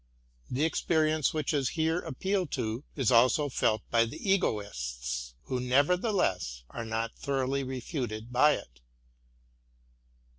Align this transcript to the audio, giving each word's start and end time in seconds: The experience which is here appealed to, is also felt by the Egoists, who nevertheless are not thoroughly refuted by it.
The 0.49 0.65
experience 0.65 1.31
which 1.31 1.53
is 1.53 1.69
here 1.77 1.99
appealed 1.99 2.49
to, 2.53 2.83
is 2.95 3.11
also 3.11 3.49
felt 3.49 3.83
by 3.91 4.05
the 4.05 4.17
Egoists, 4.31 5.35
who 5.43 5.59
nevertheless 5.59 6.63
are 6.71 6.85
not 6.85 7.13
thoroughly 7.15 7.63
refuted 7.63 8.33
by 8.33 8.53
it. 8.53 8.81